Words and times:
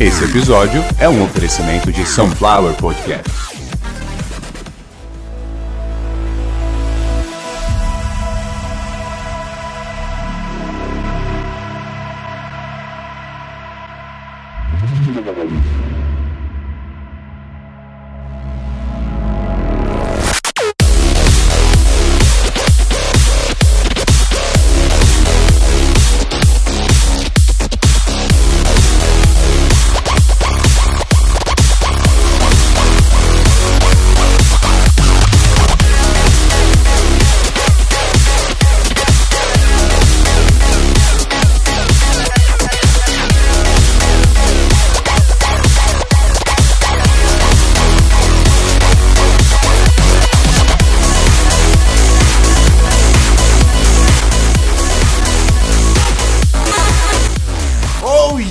Esse 0.00 0.24
episódio 0.24 0.82
é 0.98 1.06
um 1.06 1.22
oferecimento 1.22 1.92
de 1.92 2.06
Sunflower 2.06 2.74
Podcast. 2.76 3.59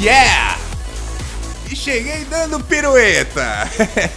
Yeah! 0.01 0.57
E 1.69 1.75
cheguei 1.75 2.23
dando 2.25 2.63
pirueta! 2.63 3.69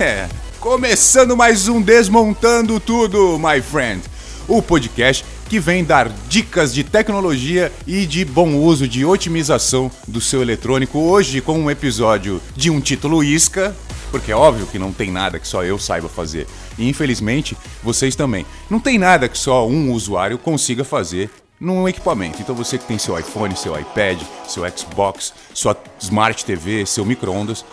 Começando 0.60 1.36
mais 1.36 1.66
um 1.66 1.82
Desmontando 1.82 2.78
Tudo, 2.78 3.36
my 3.36 3.60
friend. 3.60 4.00
O 4.46 4.62
podcast 4.62 5.24
que 5.48 5.58
vem 5.58 5.82
dar 5.82 6.08
dicas 6.28 6.72
de 6.72 6.84
tecnologia 6.84 7.72
e 7.84 8.06
de 8.06 8.24
bom 8.24 8.54
uso 8.54 8.86
de 8.86 9.04
otimização 9.04 9.90
do 10.06 10.20
seu 10.20 10.40
eletrônico. 10.40 11.00
Hoje 11.00 11.40
com 11.40 11.58
um 11.58 11.70
episódio 11.70 12.40
de 12.56 12.70
um 12.70 12.80
título 12.80 13.24
isca, 13.24 13.74
porque 14.12 14.30
é 14.30 14.36
óbvio 14.36 14.66
que 14.66 14.78
não 14.78 14.92
tem 14.92 15.10
nada 15.10 15.38
que 15.40 15.48
só 15.48 15.64
eu 15.64 15.80
saiba 15.80 16.08
fazer. 16.08 16.46
E 16.78 16.88
infelizmente, 16.88 17.56
vocês 17.82 18.14
também. 18.14 18.46
Não 18.70 18.78
tem 18.78 18.98
nada 18.98 19.28
que 19.28 19.36
só 19.36 19.66
um 19.66 19.90
usuário 19.92 20.38
consiga 20.38 20.84
fazer 20.84 21.28
num 21.62 21.88
equipamento. 21.88 22.42
Então 22.42 22.56
você 22.56 22.76
que 22.76 22.84
tem 22.84 22.98
seu 22.98 23.16
iPhone, 23.16 23.56
seu 23.56 23.78
iPad, 23.78 24.20
seu 24.48 24.64
Xbox, 24.76 25.32
sua 25.54 25.76
Smart 26.00 26.44
TV, 26.44 26.84
seu 26.84 27.06
micro-ondas, 27.06 27.64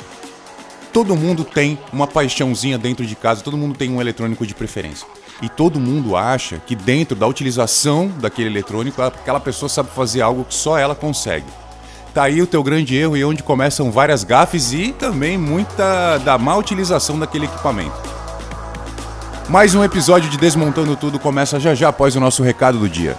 todo 0.94 1.16
mundo 1.16 1.44
tem 1.44 1.80
uma 1.92 2.06
paixãozinha 2.06 2.78
dentro 2.78 3.04
de 3.04 3.16
casa, 3.16 3.42
todo 3.42 3.58
mundo 3.58 3.76
tem 3.76 3.90
um 3.90 4.00
eletrônico 4.00 4.46
de 4.46 4.54
preferência. 4.54 5.08
E 5.42 5.50
todo 5.50 5.80
mundo 5.80 6.16
acha 6.16 6.62
que 6.68 6.76
dentro 6.76 7.16
da 7.16 7.26
utilização 7.26 8.12
daquele 8.20 8.50
eletrônico, 8.50 9.02
aquela 9.02 9.40
pessoa 9.40 9.68
sabe 9.68 9.90
fazer 9.90 10.22
algo 10.22 10.46
que 10.46 10.54
só 10.54 10.78
ela 10.78 10.94
consegue. 10.94 11.48
Tá 12.14 12.24
aí 12.24 12.42
o 12.42 12.48
teu 12.48 12.62
grande 12.62 12.96
erro 12.96 13.18
e 13.18 13.26
onde 13.26 13.42
começam 13.42 13.92
várias 13.92 14.24
gafes 14.24 14.72
e 14.72 14.92
também 14.92 15.38
muita 15.38 16.20
da 16.20 16.38
má 16.38 16.56
utilização 16.56 17.18
daquele 17.18 17.46
equipamento. 17.46 17.98
Mais 19.48 19.74
um 19.74 19.84
episódio 19.84 20.30
de 20.30 20.38
Desmontando 20.38 20.96
Tudo 20.96 21.18
começa 21.18 21.60
já 21.60 21.74
já 21.74 21.90
após 21.90 22.16
o 22.16 22.20
nosso 22.20 22.44
recado 22.44 22.78
do 22.78 22.88
dia. 22.88 23.18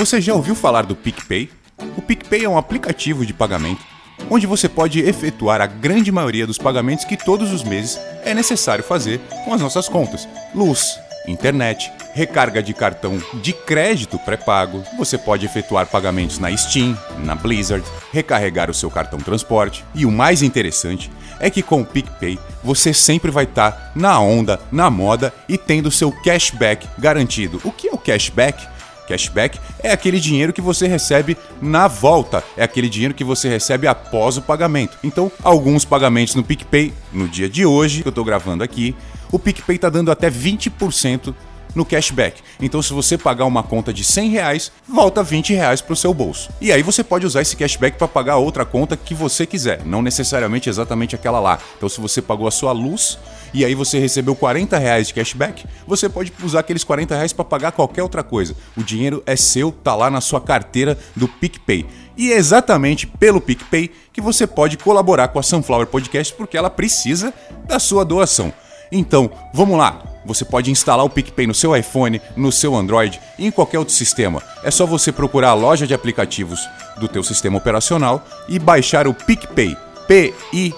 Você 0.00 0.18
já 0.18 0.32
ouviu 0.32 0.54
falar 0.54 0.86
do 0.86 0.96
PicPay? 0.96 1.50
O 1.94 2.00
PicPay 2.00 2.46
é 2.46 2.48
um 2.48 2.56
aplicativo 2.56 3.26
de 3.26 3.34
pagamento 3.34 3.82
onde 4.30 4.46
você 4.46 4.66
pode 4.66 4.98
efetuar 4.98 5.60
a 5.60 5.66
grande 5.66 6.10
maioria 6.10 6.46
dos 6.46 6.56
pagamentos 6.56 7.04
que 7.04 7.18
todos 7.18 7.52
os 7.52 7.62
meses 7.62 8.00
é 8.24 8.32
necessário 8.32 8.82
fazer 8.82 9.20
com 9.44 9.52
as 9.52 9.60
nossas 9.60 9.90
contas: 9.90 10.26
luz, 10.54 10.98
internet, 11.28 11.92
recarga 12.14 12.62
de 12.62 12.72
cartão 12.72 13.22
de 13.42 13.52
crédito 13.52 14.18
pré-pago. 14.20 14.82
Você 14.96 15.18
pode 15.18 15.44
efetuar 15.44 15.86
pagamentos 15.86 16.38
na 16.38 16.56
Steam, 16.56 16.98
na 17.18 17.34
Blizzard, 17.34 17.84
recarregar 18.10 18.70
o 18.70 18.74
seu 18.74 18.90
cartão 18.90 19.18
transporte. 19.18 19.84
E 19.94 20.06
o 20.06 20.10
mais 20.10 20.42
interessante 20.42 21.10
é 21.38 21.50
que 21.50 21.62
com 21.62 21.82
o 21.82 21.86
PicPay 21.86 22.38
você 22.64 22.94
sempre 22.94 23.30
vai 23.30 23.44
estar 23.44 23.92
na 23.94 24.18
onda, 24.18 24.58
na 24.72 24.88
moda 24.88 25.30
e 25.46 25.58
tendo 25.58 25.90
seu 25.90 26.10
cashback 26.10 26.88
garantido. 26.98 27.60
O 27.64 27.70
que 27.70 27.86
é 27.86 27.92
o 27.92 27.98
cashback? 27.98 28.79
Cashback 29.10 29.58
é 29.82 29.90
aquele 29.90 30.20
dinheiro 30.20 30.52
que 30.52 30.60
você 30.60 30.86
recebe 30.86 31.36
na 31.60 31.88
volta, 31.88 32.44
é 32.56 32.62
aquele 32.62 32.88
dinheiro 32.88 33.14
que 33.14 33.24
você 33.24 33.48
recebe 33.48 33.86
após 33.86 34.36
o 34.36 34.42
pagamento. 34.42 34.96
Então, 35.02 35.30
alguns 35.42 35.84
pagamentos 35.84 36.34
no 36.34 36.44
PicPay, 36.44 36.92
no 37.12 37.28
dia 37.28 37.48
de 37.48 37.66
hoje, 37.66 38.02
que 38.02 38.08
eu 38.08 38.10
estou 38.10 38.24
gravando 38.24 38.62
aqui, 38.62 38.94
o 39.32 39.38
PicPay 39.38 39.76
está 39.76 39.88
dando 39.88 40.10
até 40.10 40.30
20% 40.30 41.34
no 41.74 41.84
cashback. 41.84 42.42
Então, 42.60 42.82
se 42.82 42.92
você 42.92 43.16
pagar 43.16 43.44
uma 43.44 43.62
conta 43.62 43.92
de 43.92 44.04
100 44.04 44.30
reais, 44.30 44.72
volta 44.88 45.22
20 45.22 45.54
reais 45.54 45.80
para 45.80 45.92
o 45.92 45.96
seu 45.96 46.12
bolso. 46.12 46.50
E 46.60 46.72
aí 46.72 46.82
você 46.82 47.02
pode 47.02 47.26
usar 47.26 47.42
esse 47.42 47.56
cashback 47.56 47.96
para 47.96 48.08
pagar 48.08 48.36
outra 48.36 48.64
conta 48.64 48.96
que 48.96 49.14
você 49.14 49.46
quiser, 49.46 49.84
não 49.84 50.02
necessariamente 50.02 50.68
exatamente 50.68 51.14
aquela 51.14 51.40
lá. 51.40 51.58
Então, 51.76 51.88
se 51.88 52.00
você 52.00 52.20
pagou 52.20 52.46
a 52.46 52.50
sua 52.50 52.72
luz 52.72 53.18
e 53.52 53.64
aí 53.64 53.74
você 53.74 53.98
recebeu 53.98 54.34
40 54.34 54.78
reais 54.78 55.08
de 55.08 55.14
cashback, 55.14 55.64
você 55.86 56.08
pode 56.08 56.32
usar 56.42 56.60
aqueles 56.60 56.84
40 56.84 57.14
reais 57.14 57.32
para 57.32 57.44
pagar 57.44 57.72
qualquer 57.72 58.02
outra 58.02 58.22
coisa. 58.22 58.54
O 58.76 58.82
dinheiro 58.82 59.22
é 59.26 59.36
seu, 59.36 59.72
tá 59.72 59.94
lá 59.94 60.10
na 60.10 60.20
sua 60.20 60.40
carteira 60.40 60.98
do 61.16 61.26
PicPay. 61.28 61.86
E 62.16 62.32
é 62.32 62.36
exatamente 62.36 63.06
pelo 63.06 63.40
PicPay 63.40 63.90
que 64.12 64.20
você 64.20 64.46
pode 64.46 64.76
colaborar 64.76 65.28
com 65.28 65.38
a 65.38 65.42
Sunflower 65.42 65.86
Podcast 65.86 66.34
porque 66.34 66.56
ela 66.56 66.70
precisa 66.70 67.32
da 67.66 67.78
sua 67.78 68.04
doação. 68.04 68.52
Então, 68.92 69.30
vamos 69.54 69.78
lá. 69.78 70.02
Você 70.24 70.44
pode 70.44 70.70
instalar 70.70 71.04
o 71.04 71.10
PicPay 71.10 71.46
no 71.46 71.54
seu 71.54 71.74
iPhone, 71.74 72.20
no 72.36 72.52
seu 72.52 72.74
Android 72.74 73.18
e 73.38 73.46
em 73.46 73.50
qualquer 73.50 73.78
outro 73.78 73.94
sistema. 73.94 74.42
É 74.62 74.70
só 74.70 74.84
você 74.84 75.10
procurar 75.10 75.50
a 75.50 75.54
loja 75.54 75.86
de 75.86 75.94
aplicativos 75.94 76.68
do 76.98 77.08
teu 77.08 77.22
sistema 77.22 77.56
operacional 77.56 78.22
e 78.48 78.58
baixar 78.58 79.06
o 79.06 79.14
PicPay. 79.14 79.76
P-I-C-P-A-Y, 80.06 80.72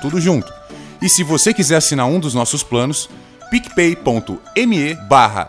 tudo 0.00 0.20
junto. 0.20 0.59
E 1.02 1.08
se 1.08 1.22
você 1.22 1.54
quiser 1.54 1.76
assinar 1.76 2.06
um 2.06 2.20
dos 2.20 2.34
nossos 2.34 2.62
planos, 2.62 3.08
picpay.me 3.50 4.94
barra 5.08 5.48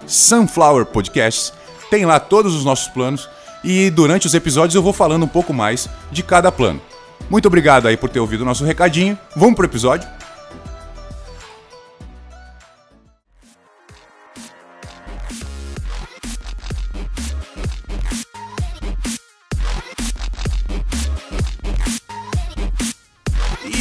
tem 1.89 2.05
lá 2.05 2.19
todos 2.19 2.55
os 2.55 2.63
nossos 2.63 2.87
planos 2.87 3.29
e 3.63 3.89
durante 3.89 4.25
os 4.25 4.33
episódios 4.33 4.75
eu 4.75 4.81
vou 4.81 4.93
falando 4.93 5.23
um 5.23 5.27
pouco 5.27 5.53
mais 5.53 5.89
de 6.11 6.23
cada 6.23 6.51
plano. 6.51 6.81
Muito 7.29 7.47
obrigado 7.47 7.87
aí 7.87 7.97
por 7.97 8.09
ter 8.09 8.19
ouvido 8.19 8.41
o 8.41 8.45
nosso 8.45 8.65
recadinho. 8.65 9.17
Vamos 9.35 9.55
pro 9.55 9.65
episódio? 9.65 10.07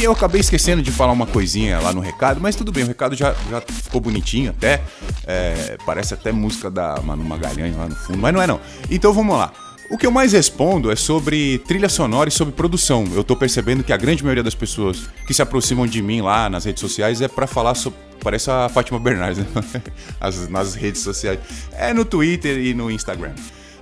E 0.01 0.03
eu 0.03 0.13
acabei 0.13 0.41
esquecendo 0.41 0.81
de 0.81 0.91
falar 0.91 1.13
uma 1.13 1.27
coisinha 1.27 1.79
lá 1.79 1.93
no 1.93 2.01
recado, 2.01 2.41
mas 2.41 2.55
tudo 2.55 2.71
bem, 2.71 2.83
o 2.83 2.87
recado 2.87 3.15
já, 3.15 3.35
já 3.51 3.61
ficou 3.61 4.01
bonitinho 4.01 4.49
até. 4.49 4.81
É, 5.27 5.77
parece 5.85 6.15
até 6.15 6.31
música 6.31 6.71
da 6.71 6.99
Manu 7.03 7.23
Magalhães 7.23 7.77
lá 7.77 7.87
no 7.87 7.95
fundo, 7.95 8.17
mas 8.17 8.33
não 8.33 8.41
é 8.41 8.47
não. 8.47 8.59
Então 8.89 9.13
vamos 9.13 9.37
lá. 9.37 9.53
O 9.91 9.99
que 9.99 10.07
eu 10.07 10.09
mais 10.09 10.31
respondo 10.33 10.91
é 10.91 10.95
sobre 10.95 11.59
trilha 11.67 11.87
sonora 11.87 12.29
e 12.29 12.31
sobre 12.31 12.51
produção. 12.51 13.05
Eu 13.13 13.23
tô 13.23 13.35
percebendo 13.35 13.83
que 13.83 13.93
a 13.93 13.97
grande 13.97 14.23
maioria 14.23 14.41
das 14.41 14.55
pessoas 14.55 15.07
que 15.27 15.35
se 15.35 15.41
aproximam 15.43 15.85
de 15.85 16.01
mim 16.01 16.19
lá 16.21 16.49
nas 16.49 16.65
redes 16.65 16.81
sociais 16.81 17.21
é 17.21 17.27
para 17.27 17.45
falar 17.45 17.75
sobre. 17.75 17.99
Parece 18.23 18.49
a 18.49 18.69
Fátima 18.69 18.99
Bernardes, 18.99 19.37
né? 19.37 19.45
As, 20.19 20.49
nas 20.49 20.73
redes 20.73 21.01
sociais. 21.01 21.39
É 21.73 21.93
no 21.93 22.05
Twitter 22.05 22.57
e 22.57 22.73
no 22.73 22.89
Instagram. 22.89 23.35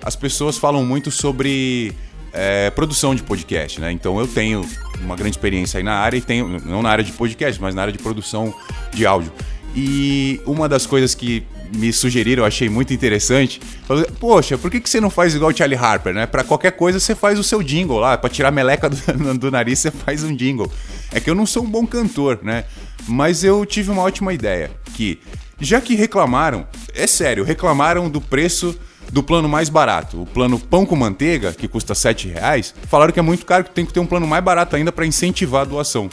As 0.03 0.17
pessoas 0.17 0.57
falam 0.57 0.85
muito 0.85 1.11
sobre 1.11 1.95
é, 2.33 2.69
produção 2.69 3.15
de 3.15 3.23
podcast, 3.23 3.79
né? 3.79 3.91
Então 3.91 4.19
eu 4.19 4.27
tenho 4.27 4.65
uma 5.01 5.15
grande 5.15 5.31
experiência 5.31 5.77
aí 5.77 5.83
na 5.83 5.95
área 5.95 6.17
e 6.17 6.21
tenho, 6.21 6.59
não 6.65 6.81
na 6.81 6.89
área 6.89 7.03
de 7.03 7.11
podcast, 7.11 7.61
mas 7.61 7.73
na 7.73 7.81
área 7.81 7.93
de 7.93 7.99
produção 7.99 8.53
de 8.93 9.05
áudio. 9.05 9.31
E 9.75 10.41
uma 10.45 10.67
das 10.67 10.85
coisas 10.85 11.13
que 11.13 11.43
me 11.75 11.93
sugeriram, 11.93 12.41
eu 12.41 12.47
achei 12.47 12.67
muito 12.67 12.93
interessante, 12.93 13.61
falou, 13.87 14.05
poxa, 14.19 14.57
por 14.57 14.71
que, 14.71 14.79
que 14.79 14.89
você 14.89 14.99
não 14.99 15.09
faz 15.09 15.35
igual 15.35 15.51
o 15.51 15.55
Charlie 15.55 15.77
Harper, 15.77 16.13
né? 16.13 16.25
Pra 16.25 16.43
qualquer 16.43 16.71
coisa 16.71 16.99
você 16.99 17.13
faz 17.13 17.37
o 17.37 17.43
seu 17.43 17.61
jingle 17.61 17.99
lá, 17.99 18.17
pra 18.17 18.29
tirar 18.29 18.49
a 18.49 18.51
meleca 18.51 18.89
do, 18.89 18.97
do 19.37 19.51
nariz 19.51 19.79
você 19.79 19.91
faz 19.91 20.23
um 20.23 20.35
jingle. 20.35 20.71
É 21.11 21.19
que 21.19 21.29
eu 21.29 21.35
não 21.35 21.45
sou 21.45 21.63
um 21.63 21.69
bom 21.69 21.85
cantor, 21.85 22.39
né? 22.41 22.65
Mas 23.07 23.43
eu 23.43 23.65
tive 23.65 23.91
uma 23.91 24.01
ótima 24.01 24.33
ideia, 24.33 24.71
que 24.95 25.19
já 25.59 25.79
que 25.81 25.95
reclamaram, 25.95 26.67
é 26.93 27.05
sério, 27.05 27.43
reclamaram 27.43 28.09
do 28.09 28.21
preço 28.21 28.77
do 29.11 29.23
plano 29.23 29.49
mais 29.49 29.69
barato, 29.69 30.21
o 30.21 30.25
plano 30.25 30.59
pão 30.59 30.85
com 30.85 30.95
manteiga, 30.95 31.53
que 31.53 31.67
custa 31.67 31.95
7 31.95 32.27
reais, 32.27 32.73
falaram 32.87 33.11
que 33.11 33.19
é 33.19 33.23
muito 33.23 33.45
caro, 33.45 33.63
que 33.63 33.71
tem 33.71 33.85
que 33.85 33.93
ter 33.93 33.99
um 33.99 34.05
plano 34.05 34.27
mais 34.27 34.43
barato 34.43 34.75
ainda 34.75 34.91
para 34.91 35.05
incentivar 35.05 35.61
a 35.61 35.65
doação. 35.65 36.09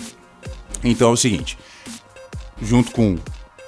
Então 0.82 1.10
é 1.10 1.12
o 1.12 1.16
seguinte, 1.16 1.58
junto 2.60 2.90
com 2.92 3.18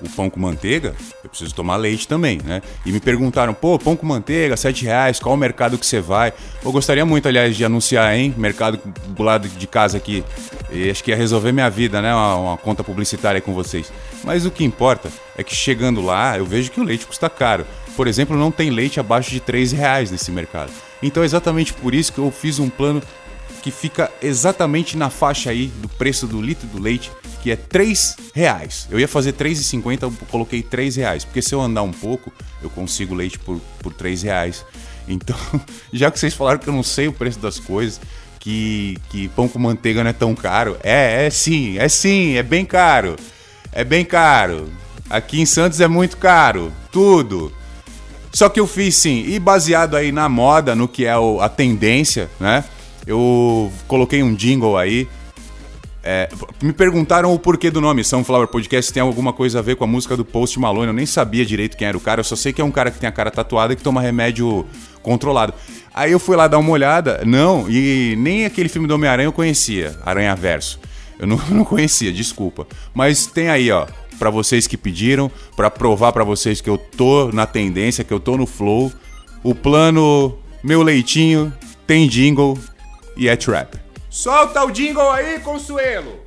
o 0.00 0.08
pão 0.10 0.30
com 0.30 0.38
manteiga, 0.38 0.94
eu 1.24 1.28
preciso 1.28 1.54
tomar 1.54 1.76
leite 1.76 2.06
também, 2.06 2.40
né? 2.44 2.62
E 2.86 2.92
me 2.92 3.00
perguntaram, 3.00 3.52
pô, 3.52 3.78
pão 3.78 3.96
com 3.96 4.06
manteiga, 4.06 4.56
7 4.56 4.84
reais, 4.84 5.18
qual 5.18 5.34
o 5.34 5.38
mercado 5.38 5.76
que 5.76 5.84
você 5.84 6.00
vai? 6.00 6.32
Eu 6.64 6.70
gostaria 6.70 7.04
muito, 7.04 7.26
aliás, 7.26 7.56
de 7.56 7.64
anunciar, 7.64 8.16
hein? 8.16 8.32
Mercado 8.36 8.80
do 9.08 9.22
lado 9.22 9.48
de 9.48 9.66
casa 9.66 9.96
aqui. 9.96 10.24
E 10.70 10.88
acho 10.88 11.02
que 11.02 11.10
ia 11.10 11.16
resolver 11.16 11.50
minha 11.52 11.68
vida, 11.68 12.00
né? 12.00 12.14
Uma, 12.14 12.36
uma 12.36 12.56
conta 12.56 12.84
publicitária 12.84 13.40
com 13.40 13.52
vocês. 13.52 13.92
Mas 14.22 14.46
o 14.46 14.50
que 14.50 14.64
importa 14.64 15.10
é 15.36 15.42
que 15.42 15.54
chegando 15.54 16.00
lá, 16.00 16.38
eu 16.38 16.44
vejo 16.44 16.70
que 16.70 16.80
o 16.80 16.84
leite 16.84 17.06
custa 17.06 17.28
caro. 17.28 17.66
Por 17.98 18.06
exemplo, 18.06 18.36
não 18.36 18.52
tem 18.52 18.70
leite 18.70 19.00
abaixo 19.00 19.32
de 19.32 19.40
3 19.40 19.72
reais 19.72 20.12
nesse 20.12 20.30
mercado. 20.30 20.70
Então 21.02 21.20
é 21.20 21.26
exatamente 21.26 21.72
por 21.72 21.92
isso 21.92 22.12
que 22.12 22.20
eu 22.20 22.30
fiz 22.30 22.60
um 22.60 22.70
plano 22.70 23.02
que 23.60 23.72
fica 23.72 24.08
exatamente 24.22 24.96
na 24.96 25.10
faixa 25.10 25.50
aí 25.50 25.66
do 25.66 25.88
preço 25.88 26.24
do 26.24 26.40
litro 26.40 26.68
do 26.68 26.80
leite, 26.80 27.10
que 27.42 27.50
é 27.50 27.56
3 27.56 28.14
reais. 28.32 28.86
Eu 28.88 29.00
ia 29.00 29.08
fazer 29.08 29.32
3,50, 29.32 30.02
eu 30.04 30.12
coloquei 30.30 30.62
3 30.62 30.94
reais, 30.94 31.24
porque 31.24 31.42
se 31.42 31.52
eu 31.52 31.60
andar 31.60 31.82
um 31.82 31.90
pouco, 31.90 32.32
eu 32.62 32.70
consigo 32.70 33.16
leite 33.16 33.36
por, 33.36 33.60
por 33.80 33.92
3 33.92 34.22
reais. 34.22 34.64
Então, 35.08 35.36
já 35.92 36.08
que 36.08 36.20
vocês 36.20 36.34
falaram 36.34 36.60
que 36.60 36.68
eu 36.68 36.74
não 36.74 36.84
sei 36.84 37.08
o 37.08 37.12
preço 37.12 37.40
das 37.40 37.58
coisas, 37.58 38.00
que, 38.38 38.96
que 39.10 39.26
pão 39.30 39.48
com 39.48 39.58
manteiga 39.58 40.04
não 40.04 40.10
é 40.10 40.12
tão 40.12 40.36
caro, 40.36 40.76
é, 40.84 41.26
é 41.26 41.30
sim, 41.30 41.76
é 41.76 41.88
sim, 41.88 42.36
é 42.36 42.44
bem 42.44 42.64
caro. 42.64 43.16
É 43.72 43.82
bem 43.82 44.04
caro. 44.04 44.70
Aqui 45.10 45.40
em 45.40 45.46
Santos 45.46 45.80
é 45.80 45.88
muito 45.88 46.16
caro, 46.16 46.72
tudo. 46.92 47.57
Só 48.32 48.48
que 48.48 48.60
eu 48.60 48.66
fiz 48.66 48.96
sim, 48.96 49.24
e 49.26 49.38
baseado 49.38 49.96
aí 49.96 50.12
na 50.12 50.28
moda, 50.28 50.74
no 50.74 50.86
que 50.86 51.04
é 51.04 51.14
a 51.40 51.48
tendência, 51.48 52.30
né? 52.38 52.64
Eu 53.06 53.72
coloquei 53.86 54.22
um 54.22 54.34
jingle 54.34 54.76
aí. 54.76 55.08
É, 56.02 56.28
me 56.62 56.72
perguntaram 56.72 57.34
o 57.34 57.38
porquê 57.38 57.70
do 57.70 57.80
nome 57.80 58.04
Sunflower 58.04 58.46
Podcast 58.48 58.92
tem 58.92 59.02
alguma 59.02 59.32
coisa 59.32 59.58
a 59.58 59.62
ver 59.62 59.76
com 59.76 59.84
a 59.84 59.86
música 59.86 60.16
do 60.16 60.24
Post 60.24 60.58
Malone. 60.58 60.88
Eu 60.88 60.92
nem 60.92 61.06
sabia 61.06 61.44
direito 61.44 61.76
quem 61.76 61.88
era 61.88 61.96
o 61.96 62.00
cara, 62.00 62.20
eu 62.20 62.24
só 62.24 62.36
sei 62.36 62.52
que 62.52 62.60
é 62.60 62.64
um 62.64 62.70
cara 62.70 62.90
que 62.90 62.98
tem 62.98 63.08
a 63.08 63.12
cara 63.12 63.30
tatuada 63.30 63.72
e 63.72 63.76
que 63.76 63.82
toma 63.82 64.00
remédio 64.00 64.66
controlado. 65.02 65.54
Aí 65.94 66.12
eu 66.12 66.18
fui 66.18 66.36
lá 66.36 66.46
dar 66.46 66.58
uma 66.58 66.70
olhada, 66.70 67.22
não, 67.26 67.68
e 67.68 68.14
nem 68.18 68.44
aquele 68.44 68.68
filme 68.68 68.86
do 68.86 68.94
Homem-Aranha 68.94 69.26
eu 69.26 69.32
conhecia, 69.32 69.98
Aranha 70.04 70.34
Verso. 70.36 70.78
Eu 71.18 71.26
não, 71.26 71.40
não 71.50 71.64
conhecia, 71.64 72.12
desculpa. 72.12 72.66
Mas 72.94 73.26
tem 73.26 73.48
aí, 73.48 73.70
ó, 73.70 73.86
para 74.18 74.30
vocês 74.30 74.66
que 74.66 74.76
pediram, 74.76 75.30
para 75.56 75.70
provar 75.70 76.12
para 76.12 76.24
vocês 76.24 76.60
que 76.60 76.68
eu 76.68 76.76
tô 76.76 77.30
na 77.32 77.46
tendência, 77.46 78.04
que 78.04 78.12
eu 78.12 78.20
tô 78.20 78.36
no 78.36 78.46
flow. 78.46 78.92
O 79.42 79.54
plano 79.54 80.36
Meu 80.62 80.82
Leitinho 80.82 81.52
tem 81.86 82.08
jingle 82.08 82.58
e 83.16 83.28
é 83.28 83.36
trap. 83.36 83.78
Solta 84.10 84.64
o 84.64 84.70
jingle 84.70 85.10
aí, 85.10 85.38
Consuelo! 85.40 86.26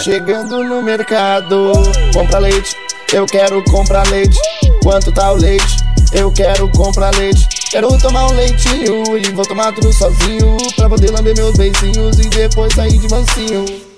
Chegando 0.00 0.64
no 0.64 0.82
mercado, 0.82 1.72
compra 2.12 2.38
leite, 2.38 2.74
eu 3.12 3.26
quero 3.26 3.62
comprar 3.64 4.08
leite. 4.08 4.38
Quanto 4.82 5.12
tá 5.12 5.32
o 5.32 5.36
leite? 5.36 5.76
Eu 6.12 6.32
quero 6.32 6.70
comprar 6.72 7.14
leite. 7.16 7.46
Quero 7.70 7.98
tomar 7.98 8.28
um 8.28 8.32
leitinho 8.34 9.18
e 9.18 9.30
vou 9.32 9.44
tomar 9.44 9.72
tudo 9.72 9.92
sozinho 9.92 10.56
pra 10.76 10.88
poder 10.88 11.10
lamber 11.10 11.34
meus 11.36 11.56
beicinhos 11.56 12.18
e 12.18 12.28
depois 12.28 12.72
sair 12.72 12.98
de 12.98 13.08
mansinho. 13.08 13.93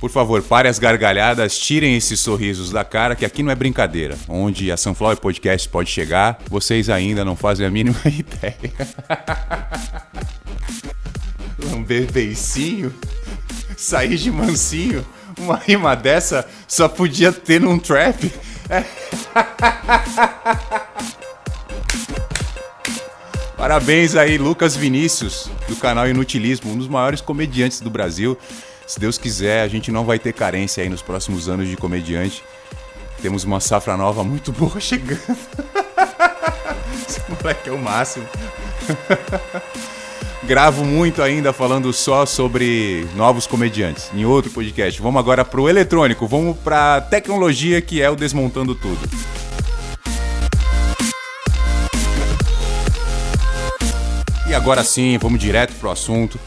Por 0.00 0.08
favor, 0.08 0.42
pare 0.42 0.66
as 0.66 0.78
gargalhadas, 0.78 1.58
tirem 1.58 1.94
esses 1.94 2.20
sorrisos 2.20 2.70
da 2.70 2.82
cara, 2.82 3.14
que 3.14 3.26
aqui 3.26 3.42
não 3.42 3.52
é 3.52 3.54
brincadeira. 3.54 4.16
Onde 4.26 4.72
a 4.72 4.76
Sunflower 4.78 5.18
Podcast 5.18 5.68
pode 5.68 5.90
chegar, 5.90 6.38
vocês 6.48 6.88
ainda 6.88 7.22
não 7.22 7.36
fazem 7.36 7.66
a 7.66 7.70
mínima 7.70 8.00
ideia. 8.06 8.56
Lamber 11.70 12.10
beicinho? 12.10 12.94
Sair 13.76 14.16
de 14.16 14.30
mansinho? 14.30 15.04
Uma 15.38 15.56
rima 15.56 15.94
dessa 15.94 16.48
só 16.66 16.88
podia 16.88 17.30
ter 17.30 17.60
num 17.60 17.78
trap. 17.78 18.32
Parabéns 23.54 24.16
aí, 24.16 24.38
Lucas 24.38 24.74
Vinícius, 24.74 25.50
do 25.68 25.76
canal 25.76 26.08
Inutilismo, 26.08 26.72
um 26.72 26.78
dos 26.78 26.88
maiores 26.88 27.20
comediantes 27.20 27.80
do 27.80 27.90
Brasil. 27.90 28.38
Se 28.90 28.98
Deus 28.98 29.16
quiser, 29.16 29.62
a 29.62 29.68
gente 29.68 29.92
não 29.92 30.04
vai 30.04 30.18
ter 30.18 30.32
carência 30.32 30.82
aí 30.82 30.88
nos 30.88 31.00
próximos 31.00 31.48
anos 31.48 31.68
de 31.68 31.76
comediante. 31.76 32.42
Temos 33.22 33.44
uma 33.44 33.60
safra 33.60 33.96
nova 33.96 34.24
muito 34.24 34.50
boa 34.50 34.78
chegando. 34.82 35.38
Esse 37.08 37.20
moleque 37.28 37.68
é 37.68 37.72
o 37.72 37.78
máximo. 37.78 38.26
Gravo 40.42 40.84
muito 40.84 41.22
ainda 41.22 41.52
falando 41.52 41.92
só 41.92 42.26
sobre 42.26 43.06
novos 43.14 43.46
comediantes 43.46 44.10
em 44.12 44.24
outro 44.24 44.50
podcast. 44.50 45.00
Vamos 45.00 45.20
agora 45.20 45.44
pro 45.44 45.68
eletrônico, 45.68 46.26
vamos 46.26 46.58
pra 46.58 47.00
tecnologia 47.00 47.80
que 47.80 48.02
é 48.02 48.10
o 48.10 48.16
Desmontando 48.16 48.74
Tudo. 48.74 49.08
E 54.48 54.52
agora 54.52 54.82
sim, 54.82 55.16
vamos 55.16 55.38
direto 55.38 55.74
pro 55.74 55.92
assunto. 55.92 56.40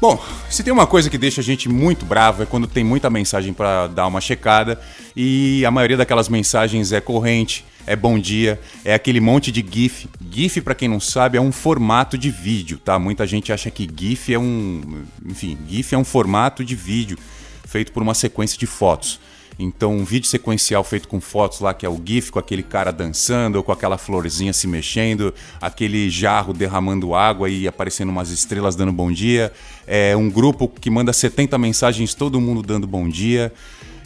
Bom, 0.00 0.22
se 0.50 0.62
tem 0.62 0.72
uma 0.72 0.86
coisa 0.86 1.08
que 1.08 1.16
deixa 1.16 1.40
a 1.40 1.44
gente 1.44 1.68
muito 1.68 2.04
bravo 2.04 2.42
é 2.42 2.46
quando 2.46 2.66
tem 2.66 2.84
muita 2.84 3.08
mensagem 3.08 3.52
para 3.52 3.86
dar 3.86 4.06
uma 4.06 4.20
checada 4.20 4.78
e 5.16 5.64
a 5.64 5.70
maioria 5.70 5.96
daquelas 5.96 6.28
mensagens 6.28 6.92
é 6.92 7.00
corrente, 7.00 7.64
é 7.86 7.94
bom 7.94 8.18
dia, 8.18 8.60
é 8.84 8.92
aquele 8.92 9.20
monte 9.20 9.52
de 9.52 9.64
GIF. 9.66 10.08
GIF, 10.30 10.60
para 10.60 10.74
quem 10.74 10.88
não 10.88 11.00
sabe, 11.00 11.38
é 11.38 11.40
um 11.40 11.52
formato 11.52 12.18
de 12.18 12.30
vídeo, 12.30 12.78
tá? 12.78 12.98
Muita 12.98 13.26
gente 13.26 13.52
acha 13.52 13.70
que 13.70 13.88
GIF 13.94 14.32
é 14.32 14.38
um. 14.38 15.04
Enfim, 15.24 15.56
GIF 15.68 15.94
é 15.94 15.98
um 15.98 16.04
formato 16.04 16.64
de 16.64 16.74
vídeo 16.74 17.18
feito 17.66 17.92
por 17.92 18.02
uma 18.02 18.14
sequência 18.14 18.58
de 18.58 18.66
fotos. 18.66 19.20
Então, 19.58 19.92
um 19.92 20.04
vídeo 20.04 20.28
sequencial 20.28 20.82
feito 20.82 21.06
com 21.06 21.20
fotos 21.20 21.60
lá, 21.60 21.72
que 21.72 21.86
é 21.86 21.88
o 21.88 22.00
GIF, 22.04 22.30
com 22.30 22.38
aquele 22.38 22.62
cara 22.62 22.92
dançando, 22.92 23.62
com 23.62 23.70
aquela 23.70 23.96
florzinha 23.96 24.52
se 24.52 24.66
mexendo, 24.66 25.32
aquele 25.60 26.10
jarro 26.10 26.52
derramando 26.52 27.14
água 27.14 27.48
e 27.48 27.68
aparecendo 27.68 28.08
umas 28.08 28.30
estrelas 28.30 28.74
dando 28.74 28.92
bom 28.92 29.12
dia. 29.12 29.52
É 29.86 30.16
um 30.16 30.28
grupo 30.28 30.68
que 30.68 30.90
manda 30.90 31.12
70 31.12 31.56
mensagens, 31.58 32.14
todo 32.14 32.40
mundo 32.40 32.62
dando 32.62 32.86
bom 32.86 33.08
dia. 33.08 33.52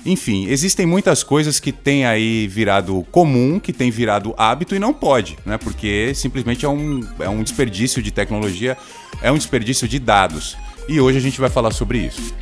Enfim, 0.04 0.46
existem 0.48 0.86
muitas 0.86 1.22
coisas 1.22 1.58
que 1.58 1.72
têm 1.72 2.06
aí 2.06 2.46
virado 2.46 3.04
comum, 3.10 3.58
que 3.58 3.72
tem 3.72 3.90
virado 3.90 4.32
hábito 4.36 4.74
e 4.74 4.78
não 4.78 4.94
pode, 4.94 5.36
né? 5.44 5.58
Porque 5.58 6.12
simplesmente 6.14 6.64
é 6.64 6.68
um, 6.68 7.00
é 7.18 7.28
um 7.28 7.42
desperdício 7.42 8.02
de 8.02 8.10
tecnologia, 8.10 8.76
é 9.20 9.30
um 9.32 9.36
desperdício 9.36 9.88
de 9.88 9.98
dados. 9.98 10.56
E 10.88 11.00
hoje 11.00 11.18
a 11.18 11.20
gente 11.20 11.40
vai 11.40 11.50
falar 11.50 11.72
sobre 11.72 11.98
isso. 11.98 12.34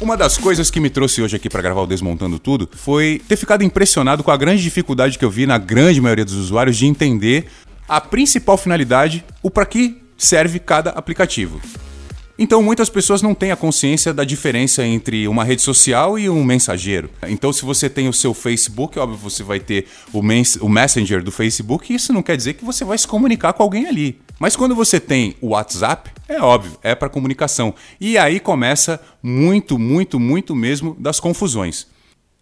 Uma 0.00 0.16
das 0.16 0.38
coisas 0.38 0.70
que 0.70 0.80
me 0.80 0.88
trouxe 0.88 1.20
hoje 1.20 1.36
aqui 1.36 1.50
para 1.50 1.60
gravar 1.60 1.82
o 1.82 1.86
Desmontando 1.86 2.38
Tudo 2.38 2.66
foi 2.72 3.20
ter 3.28 3.36
ficado 3.36 3.62
impressionado 3.62 4.24
com 4.24 4.30
a 4.30 4.36
grande 4.36 4.62
dificuldade 4.62 5.18
que 5.18 5.24
eu 5.24 5.30
vi 5.30 5.44
na 5.44 5.58
grande 5.58 6.00
maioria 6.00 6.24
dos 6.24 6.34
usuários 6.34 6.78
de 6.78 6.86
entender 6.86 7.48
a 7.86 8.00
principal 8.00 8.56
finalidade, 8.56 9.22
o 9.42 9.50
para 9.50 9.66
que 9.66 10.00
serve 10.16 10.58
cada 10.58 10.88
aplicativo. 10.90 11.60
Então, 12.38 12.62
muitas 12.62 12.88
pessoas 12.88 13.20
não 13.20 13.34
têm 13.34 13.50
a 13.52 13.56
consciência 13.56 14.14
da 14.14 14.24
diferença 14.24 14.82
entre 14.82 15.28
uma 15.28 15.44
rede 15.44 15.60
social 15.60 16.18
e 16.18 16.30
um 16.30 16.42
mensageiro. 16.42 17.10
Então, 17.28 17.52
se 17.52 17.62
você 17.62 17.90
tem 17.90 18.08
o 18.08 18.12
seu 18.14 18.32
Facebook, 18.32 18.98
óbvio, 18.98 19.18
você 19.18 19.42
vai 19.42 19.60
ter 19.60 19.86
o, 20.14 20.20
o 20.62 20.68
Messenger 20.70 21.22
do 21.22 21.30
Facebook, 21.30 21.92
e 21.92 21.96
isso 21.96 22.10
não 22.10 22.22
quer 22.22 22.38
dizer 22.38 22.54
que 22.54 22.64
você 22.64 22.86
vai 22.86 22.96
se 22.96 23.06
comunicar 23.06 23.52
com 23.52 23.62
alguém 23.62 23.86
ali. 23.86 24.18
Mas 24.40 24.56
quando 24.56 24.74
você 24.74 24.98
tem 24.98 25.36
o 25.38 25.48
WhatsApp, 25.48 26.10
é 26.26 26.40
óbvio, 26.40 26.78
é 26.82 26.94
para 26.94 27.10
comunicação. 27.10 27.74
E 28.00 28.16
aí 28.16 28.40
começa 28.40 28.98
muito, 29.22 29.78
muito, 29.78 30.18
muito 30.18 30.56
mesmo 30.56 30.96
das 30.98 31.20
confusões. 31.20 31.86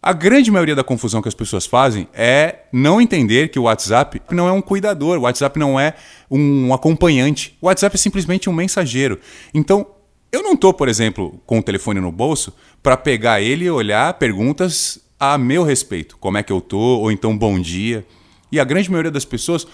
A 0.00 0.12
grande 0.12 0.48
maioria 0.48 0.76
da 0.76 0.84
confusão 0.84 1.20
que 1.20 1.26
as 1.26 1.34
pessoas 1.34 1.66
fazem 1.66 2.06
é 2.14 2.60
não 2.72 3.00
entender 3.00 3.48
que 3.48 3.58
o 3.58 3.64
WhatsApp 3.64 4.22
não 4.30 4.46
é 4.46 4.52
um 4.52 4.62
cuidador, 4.62 5.18
o 5.18 5.22
WhatsApp 5.22 5.58
não 5.58 5.78
é 5.78 5.96
um 6.30 6.72
acompanhante. 6.72 7.58
O 7.60 7.66
WhatsApp 7.66 7.96
é 7.96 7.98
simplesmente 7.98 8.48
um 8.48 8.52
mensageiro. 8.52 9.18
Então, 9.52 9.84
eu 10.30 10.40
não 10.40 10.52
estou, 10.52 10.72
por 10.72 10.88
exemplo, 10.88 11.42
com 11.44 11.58
o 11.58 11.62
telefone 11.64 11.98
no 11.98 12.12
bolso 12.12 12.54
para 12.80 12.96
pegar 12.96 13.40
ele 13.40 13.64
e 13.64 13.70
olhar 13.72 14.14
perguntas 14.14 15.00
a 15.18 15.36
meu 15.36 15.64
respeito. 15.64 16.16
Como 16.18 16.38
é 16.38 16.44
que 16.44 16.52
eu 16.52 16.60
tô? 16.60 16.78
Ou 16.78 17.10
então 17.10 17.36
bom 17.36 17.58
dia. 17.58 18.06
E 18.52 18.60
a 18.60 18.64
grande 18.64 18.88
maioria 18.88 19.10
das 19.10 19.24
pessoas 19.24 19.66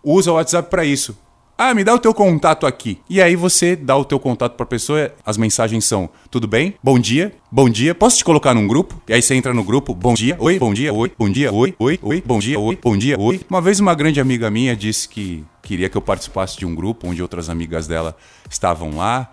usa 0.00 0.30
o 0.30 0.36
WhatsApp 0.36 0.70
para 0.70 0.84
isso. 0.84 1.18
Ah, 1.56 1.74
me 1.74 1.84
dá 1.84 1.94
o 1.94 1.98
teu 1.98 2.14
contato 2.14 2.66
aqui. 2.66 2.98
E 3.08 3.20
aí 3.20 3.36
você 3.36 3.76
dá 3.76 3.96
o 3.96 4.04
teu 4.04 4.18
contato 4.18 4.54
para 4.56 4.64
a 4.64 4.66
pessoa, 4.66 5.12
as 5.24 5.36
mensagens 5.36 5.84
são: 5.84 6.08
tudo 6.30 6.46
bem? 6.46 6.74
Bom 6.82 6.98
dia. 6.98 7.32
Bom 7.50 7.68
dia. 7.68 7.94
Posso 7.94 8.18
te 8.18 8.24
colocar 8.24 8.54
num 8.54 8.66
grupo? 8.66 9.00
E 9.06 9.12
aí 9.12 9.22
você 9.22 9.34
entra 9.34 9.52
no 9.52 9.62
grupo: 9.62 9.94
bom 9.94 10.14
dia. 10.14 10.36
Oi, 10.40 10.58
bom 10.58 10.72
dia. 10.72 10.92
Oi, 10.92 11.12
bom 11.16 11.30
dia. 11.30 11.52
Oi, 11.52 11.74
oi, 11.78 11.98
oi, 12.02 12.22
bom 12.24 12.38
dia. 12.38 12.58
Oi, 12.58 12.78
bom 12.82 12.96
dia. 12.96 13.20
Oi. 13.20 13.40
Uma 13.48 13.60
vez 13.60 13.80
uma 13.80 13.94
grande 13.94 14.20
amiga 14.20 14.50
minha 14.50 14.74
disse 14.74 15.08
que 15.08 15.44
queria 15.62 15.88
que 15.88 15.96
eu 15.96 16.02
participasse 16.02 16.56
de 16.56 16.66
um 16.66 16.74
grupo 16.74 17.06
onde 17.06 17.22
outras 17.22 17.48
amigas 17.48 17.86
dela 17.86 18.16
estavam 18.50 18.96
lá. 18.96 19.30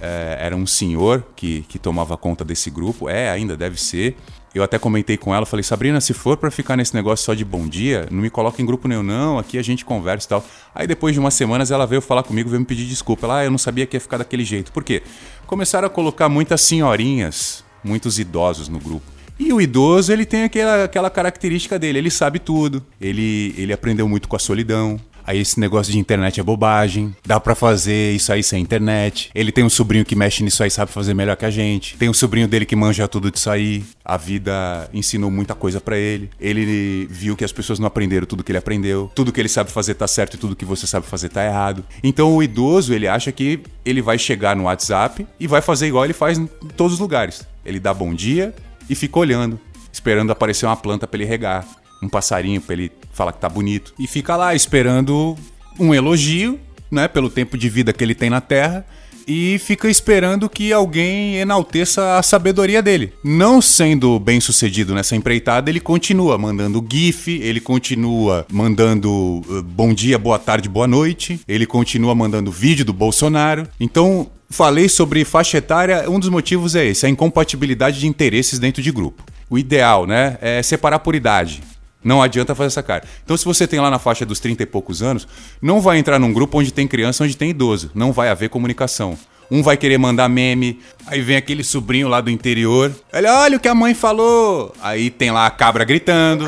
É, 0.00 0.36
era 0.40 0.56
um 0.56 0.66
senhor 0.66 1.24
que, 1.36 1.62
que 1.68 1.78
tomava 1.78 2.16
conta 2.16 2.44
desse 2.44 2.70
grupo, 2.70 3.08
é, 3.08 3.30
ainda 3.30 3.56
deve 3.56 3.80
ser. 3.80 4.16
Eu 4.54 4.62
até 4.62 4.78
comentei 4.78 5.16
com 5.16 5.34
ela, 5.34 5.46
falei, 5.46 5.62
Sabrina, 5.62 5.98
se 6.00 6.12
for 6.12 6.36
para 6.36 6.50
ficar 6.50 6.76
nesse 6.76 6.94
negócio 6.94 7.24
só 7.24 7.32
de 7.32 7.42
bom 7.44 7.66
dia, 7.66 8.06
não 8.10 8.20
me 8.20 8.28
coloca 8.28 8.60
em 8.60 8.66
grupo 8.66 8.86
nenhum, 8.86 9.02
não, 9.02 9.38
aqui 9.38 9.56
a 9.56 9.62
gente 9.62 9.82
conversa 9.82 10.26
e 10.26 10.28
tal. 10.28 10.44
Aí 10.74 10.86
depois 10.86 11.14
de 11.14 11.20
umas 11.20 11.32
semanas 11.32 11.70
ela 11.70 11.86
veio 11.86 12.02
falar 12.02 12.22
comigo, 12.22 12.50
veio 12.50 12.60
me 12.60 12.66
pedir 12.66 12.84
desculpa. 12.84 13.26
Ela, 13.26 13.38
ah, 13.38 13.44
eu 13.44 13.50
não 13.50 13.58
sabia 13.58 13.86
que 13.86 13.96
ia 13.96 14.00
ficar 14.00 14.18
daquele 14.18 14.44
jeito. 14.44 14.70
Por 14.70 14.84
quê? 14.84 15.02
Começaram 15.46 15.86
a 15.86 15.90
colocar 15.90 16.28
muitas 16.28 16.60
senhorinhas, 16.60 17.64
muitos 17.82 18.18
idosos 18.18 18.68
no 18.68 18.78
grupo. 18.78 19.06
E 19.38 19.52
o 19.52 19.60
idoso, 19.60 20.12
ele 20.12 20.26
tem 20.26 20.44
aquela, 20.44 20.84
aquela 20.84 21.08
característica 21.08 21.78
dele, 21.78 21.98
ele 21.98 22.10
sabe 22.10 22.38
tudo, 22.38 22.84
ele, 23.00 23.54
ele 23.56 23.72
aprendeu 23.72 24.06
muito 24.06 24.28
com 24.28 24.36
a 24.36 24.38
solidão, 24.38 25.00
Aí 25.26 25.40
esse 25.40 25.58
negócio 25.58 25.92
de 25.92 25.98
internet 25.98 26.40
é 26.40 26.42
bobagem. 26.42 27.14
Dá 27.24 27.38
para 27.38 27.54
fazer 27.54 28.14
isso 28.14 28.32
aí 28.32 28.42
sem 28.42 28.62
internet. 28.62 29.30
Ele 29.34 29.52
tem 29.52 29.64
um 29.64 29.70
sobrinho 29.70 30.04
que 30.04 30.14
mexe 30.14 30.42
nisso 30.42 30.62
aí, 30.62 30.70
sabe 30.70 30.90
fazer 30.90 31.14
melhor 31.14 31.36
que 31.36 31.44
a 31.44 31.50
gente. 31.50 31.96
Tem 31.96 32.08
um 32.08 32.14
sobrinho 32.14 32.48
dele 32.48 32.66
que 32.66 32.76
manja 32.76 33.06
tudo 33.08 33.30
disso 33.30 33.50
aí. 33.50 33.84
A 34.04 34.16
vida 34.16 34.88
ensinou 34.92 35.30
muita 35.30 35.54
coisa 35.54 35.80
para 35.80 35.96
ele. 35.96 36.30
Ele 36.40 37.06
viu 37.10 37.36
que 37.36 37.44
as 37.44 37.52
pessoas 37.52 37.78
não 37.78 37.86
aprenderam 37.86 38.26
tudo 38.26 38.42
que 38.42 38.50
ele 38.50 38.58
aprendeu. 38.58 39.10
Tudo 39.14 39.32
que 39.32 39.40
ele 39.40 39.48
sabe 39.48 39.70
fazer 39.70 39.94
tá 39.94 40.06
certo 40.06 40.34
e 40.34 40.38
tudo 40.38 40.56
que 40.56 40.64
você 40.64 40.86
sabe 40.86 41.06
fazer 41.06 41.28
tá 41.28 41.44
errado. 41.44 41.84
Então 42.02 42.34
o 42.34 42.42
idoso, 42.42 42.92
ele 42.92 43.06
acha 43.06 43.30
que 43.30 43.60
ele 43.84 44.02
vai 44.02 44.18
chegar 44.18 44.56
no 44.56 44.64
WhatsApp 44.64 45.26
e 45.38 45.46
vai 45.46 45.60
fazer 45.60 45.86
igual 45.86 46.04
ele 46.04 46.12
faz 46.12 46.38
em 46.38 46.46
todos 46.76 46.94
os 46.94 46.98
lugares. 46.98 47.46
Ele 47.64 47.78
dá 47.78 47.94
bom 47.94 48.12
dia 48.14 48.54
e 48.88 48.94
fica 48.94 49.18
olhando, 49.18 49.58
esperando 49.92 50.32
aparecer 50.32 50.66
uma 50.66 50.76
planta 50.76 51.06
para 51.06 51.18
ele 51.20 51.28
regar 51.28 51.66
um 52.02 52.08
passarinho 52.08 52.60
para 52.60 52.74
ele 52.74 52.92
falar 53.12 53.32
que 53.32 53.40
tá 53.40 53.48
bonito. 53.48 53.94
E 53.98 54.06
fica 54.06 54.36
lá 54.36 54.54
esperando 54.54 55.36
um 55.78 55.94
elogio, 55.94 56.58
né, 56.90 57.08
pelo 57.08 57.30
tempo 57.30 57.56
de 57.56 57.68
vida 57.68 57.92
que 57.92 58.02
ele 58.02 58.14
tem 58.14 58.30
na 58.30 58.40
Terra. 58.40 58.84
E 59.26 59.60
fica 59.60 59.88
esperando 59.88 60.48
que 60.48 60.72
alguém 60.72 61.36
enalteça 61.36 62.18
a 62.18 62.22
sabedoria 62.24 62.82
dele. 62.82 63.12
Não 63.22 63.62
sendo 63.62 64.18
bem 64.18 64.40
sucedido 64.40 64.94
nessa 64.94 65.14
empreitada, 65.14 65.70
ele 65.70 65.78
continua 65.78 66.36
mandando 66.36 66.84
GIF, 66.90 67.40
ele 67.40 67.60
continua 67.60 68.44
mandando 68.50 69.10
uh, 69.48 69.62
bom 69.62 69.94
dia, 69.94 70.18
boa 70.18 70.40
tarde, 70.40 70.68
boa 70.68 70.88
noite, 70.88 71.40
ele 71.46 71.66
continua 71.66 72.16
mandando 72.16 72.50
vídeo 72.50 72.84
do 72.84 72.92
Bolsonaro. 72.92 73.68
Então, 73.78 74.28
falei 74.50 74.88
sobre 74.88 75.24
faixa 75.24 75.58
etária, 75.58 76.10
um 76.10 76.18
dos 76.18 76.28
motivos 76.28 76.74
é 76.74 76.86
esse, 76.86 77.06
a 77.06 77.08
incompatibilidade 77.08 78.00
de 78.00 78.08
interesses 78.08 78.58
dentro 78.58 78.82
de 78.82 78.90
grupo. 78.90 79.22
O 79.48 79.56
ideal, 79.56 80.04
né, 80.04 80.36
é 80.40 80.62
separar 80.62 80.98
por 80.98 81.14
idade. 81.14 81.62
Não 82.02 82.22
adianta 82.22 82.54
fazer 82.54 82.68
essa 82.68 82.82
cara. 82.82 83.04
Então, 83.24 83.36
se 83.36 83.44
você 83.44 83.66
tem 83.66 83.80
lá 83.80 83.90
na 83.90 83.98
faixa 83.98 84.26
dos 84.26 84.40
30 84.40 84.62
e 84.62 84.66
poucos 84.66 85.02
anos, 85.02 85.26
não 85.60 85.80
vai 85.80 85.98
entrar 85.98 86.18
num 86.18 86.32
grupo 86.32 86.58
onde 86.58 86.72
tem 86.72 86.88
criança, 86.88 87.24
onde 87.24 87.36
tem 87.36 87.50
idoso. 87.50 87.90
Não 87.94 88.12
vai 88.12 88.28
haver 88.28 88.48
comunicação. 88.48 89.16
Um 89.50 89.62
vai 89.62 89.76
querer 89.76 89.98
mandar 89.98 90.28
meme, 90.30 90.80
aí 91.06 91.20
vem 91.20 91.36
aquele 91.36 91.62
sobrinho 91.62 92.08
lá 92.08 92.22
do 92.22 92.30
interior. 92.30 92.90
Olha, 93.12 93.34
olha 93.40 93.56
o 93.58 93.60
que 93.60 93.68
a 93.68 93.74
mãe 93.74 93.92
falou. 93.92 94.74
Aí 94.80 95.10
tem 95.10 95.30
lá 95.30 95.46
a 95.46 95.50
cabra 95.50 95.84
gritando. 95.84 96.46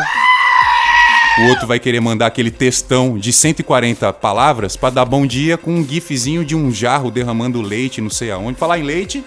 O 1.37 1.49
outro 1.49 1.67
vai 1.67 1.81
querer 1.81 2.01
mandar 2.01 2.27
aquele 2.27 2.51
textão 2.51 3.19
de 3.19 3.33
140 3.33 4.13
palavras 4.15 4.77
para 4.77 4.91
dar 4.91 5.05
bom 5.05 5.27
dia 5.27 5.59
com 5.59 5.75
um 5.75 5.87
gifzinho 5.87 6.45
de 6.45 6.55
um 6.55 6.73
jarro 6.73 7.11
derramando 7.11 7.61
leite, 7.61 8.01
não 8.01 8.09
sei 8.09 8.31
aonde. 8.31 8.59
Falar 8.59 8.79
em 8.79 8.85
leite. 8.85 9.25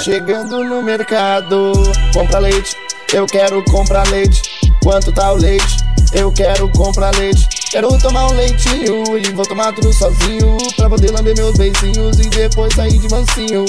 Chegando 0.00 0.64
no 0.64 0.82
mercado, 0.82 1.72
compra 2.12 2.40
leite. 2.40 2.76
Eu 3.12 3.24
quero 3.26 3.62
comprar 3.64 4.06
leite. 4.08 4.42
Quanto 4.86 5.10
tá 5.10 5.32
o 5.32 5.36
leite? 5.36 5.78
Eu 6.12 6.30
quero 6.30 6.70
comprar 6.70 7.12
leite. 7.16 7.48
Quero 7.72 7.88
tomar 7.98 8.28
um 8.28 8.34
leitinho 8.34 9.18
e 9.18 9.32
vou 9.32 9.44
tomar 9.44 9.72
tudo 9.72 9.92
sozinho. 9.92 10.56
Pra 10.76 10.88
poder 10.88 11.10
lamber 11.10 11.34
meus 11.34 11.58
beicinhos 11.58 12.20
e 12.20 12.28
depois 12.28 12.72
sair 12.72 12.96
de 12.96 13.08
mansinho. 13.10 13.64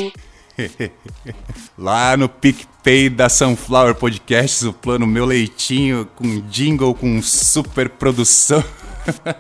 Lá 1.76 2.16
no 2.16 2.30
PicPay 2.30 3.10
da 3.10 3.30
Sunflower 3.30 3.96
Podcasts, 3.96 4.62
o 4.62 4.72
plano 4.72 5.08
Meu 5.08 5.26
Leitinho 5.26 6.08
com 6.16 6.40
jingle 6.42 6.94
com 6.94 7.20
super 7.24 7.90
produção. 7.90 8.64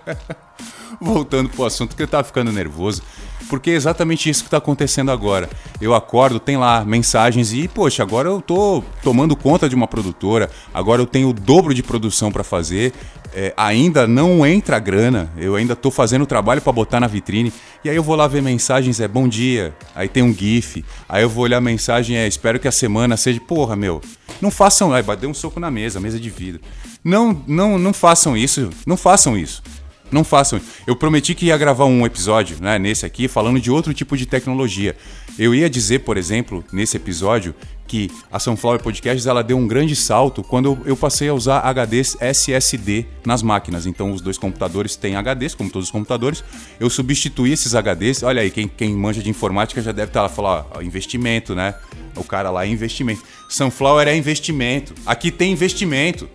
Voltando 0.99 1.47
pro 1.47 1.65
assunto 1.65 1.95
que 1.95 2.01
eu 2.01 2.07
tava 2.07 2.23
ficando 2.23 2.51
nervoso. 2.51 3.03
Porque 3.49 3.71
é 3.71 3.73
exatamente 3.73 4.29
isso 4.29 4.43
que 4.43 4.47
está 4.47 4.57
acontecendo 4.57 5.11
agora. 5.11 5.49
Eu 5.79 5.93
acordo, 5.93 6.39
tem 6.39 6.57
lá 6.57 6.83
mensagens 6.83 7.53
e, 7.53 7.67
poxa, 7.67 8.03
agora 8.03 8.29
eu 8.29 8.41
tô 8.41 8.83
tomando 9.01 9.35
conta 9.35 9.69
de 9.69 9.75
uma 9.75 9.87
produtora, 9.87 10.49
agora 10.73 11.01
eu 11.01 11.05
tenho 11.05 11.29
o 11.29 11.33
dobro 11.33 11.73
de 11.73 11.81
produção 11.81 12.31
para 12.31 12.43
fazer, 12.43 12.93
é, 13.33 13.53
ainda 13.55 14.07
não 14.07 14.45
entra 14.45 14.79
grana, 14.79 15.31
eu 15.37 15.55
ainda 15.55 15.75
tô 15.75 15.91
fazendo 15.91 16.25
trabalho 16.25 16.61
para 16.61 16.73
botar 16.73 16.99
na 16.99 17.07
vitrine, 17.07 17.53
e 17.83 17.89
aí 17.89 17.95
eu 17.95 18.03
vou 18.03 18.15
lá 18.15 18.27
ver 18.27 18.41
mensagens, 18.41 18.99
é 18.99 19.07
bom 19.07 19.27
dia, 19.27 19.75
aí 19.95 20.07
tem 20.07 20.23
um 20.23 20.33
GIF, 20.33 20.83
aí 21.07 21.23
eu 21.23 21.29
vou 21.29 21.43
olhar 21.43 21.57
a 21.57 21.61
mensagem, 21.61 22.17
é 22.17 22.27
espero 22.27 22.59
que 22.59 22.67
a 22.67 22.71
semana 22.71 23.15
seja, 23.15 23.39
porra, 23.39 23.75
meu, 23.75 24.01
não 24.41 24.51
façam, 24.51 24.93
aí 24.93 25.03
bateu 25.03 25.29
um 25.29 25.33
soco 25.33 25.59
na 25.59 25.69
mesa, 25.71 25.99
mesa 25.99 26.19
de 26.19 26.29
vidro. 26.29 26.61
Não, 27.03 27.41
não, 27.47 27.79
não 27.79 27.93
façam 27.93 28.35
isso, 28.35 28.69
não 28.85 28.97
façam 28.97 29.37
isso. 29.37 29.63
Não 30.11 30.23
façam. 30.23 30.59
Eu 30.85 30.95
prometi 30.95 31.35
que 31.35 31.47
ia 31.47 31.57
gravar 31.57 31.85
um 31.85 32.05
episódio, 32.05 32.57
né, 32.61 32.79
nesse 32.79 33.05
aqui, 33.05 33.27
falando 33.27 33.59
de 33.59 33.69
outro 33.69 33.93
tipo 33.93 34.15
de 34.15 34.25
tecnologia. 34.25 34.95
Eu 35.37 35.53
ia 35.53 35.69
dizer, 35.69 35.99
por 35.99 36.17
exemplo, 36.17 36.63
nesse 36.71 36.97
episódio, 36.97 37.53
que 37.87 38.11
a 38.31 38.37
Sunflower 38.37 38.81
Podcasts 38.81 39.25
ela 39.25 39.41
deu 39.41 39.57
um 39.57 39.65
grande 39.65 39.95
salto 39.95 40.43
quando 40.43 40.77
eu 40.85 40.95
passei 40.95 41.29
a 41.29 41.33
usar 41.33 41.61
HDs 41.61 42.17
SSD 42.19 43.05
nas 43.25 43.41
máquinas. 43.41 43.85
Então, 43.85 44.11
os 44.11 44.21
dois 44.21 44.37
computadores 44.37 44.95
têm 44.95 45.15
HDs, 45.15 45.55
como 45.55 45.69
todos 45.69 45.87
os 45.87 45.91
computadores. 45.91 46.43
Eu 46.79 46.89
substituí 46.89 47.53
esses 47.53 47.73
HDs. 47.73 48.23
Olha 48.23 48.41
aí, 48.41 48.51
quem, 48.51 48.67
quem 48.67 48.93
manja 48.93 49.21
de 49.21 49.29
informática 49.29 49.81
já 49.81 49.91
deve 49.91 50.09
estar 50.09 50.23
lá 50.23 50.29
falando, 50.29 50.65
ó, 50.75 50.81
investimento, 50.81 51.55
né? 51.55 51.75
O 52.15 52.23
cara 52.23 52.49
lá 52.49 52.65
é 52.65 52.67
investimento. 52.67 53.23
Sunflower 53.47 54.07
é 54.07 54.15
investimento. 54.15 54.93
Aqui 55.05 55.31
tem 55.31 55.53
investimento. 55.53 56.29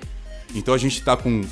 Então, 0.55 0.73
a 0.73 0.79
gente 0.79 0.99
está 0.99 1.17
com 1.17 1.43